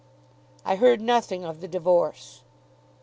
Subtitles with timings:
[0.65, 2.41] "I heard nothing of the divorce."